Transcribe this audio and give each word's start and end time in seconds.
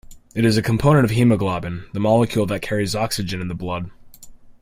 It 0.33 0.45
is 0.45 0.57
a 0.57 0.63
component 0.63 1.05
of 1.05 1.11
hemoglobin, 1.11 1.83
the 1.93 1.99
molecule 1.99 2.47
that 2.47 2.63
carries 2.63 2.95
oxygen 2.95 3.39
in 3.39 3.49
the 3.49 3.53
blood. 3.53 3.91